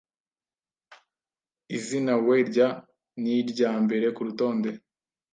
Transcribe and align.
Izinawe 1.77 2.35
rya 2.49 2.67
ni 3.21 3.31
irya 3.39 3.71
mbere 3.85 4.05
kurutonde. 4.15 4.69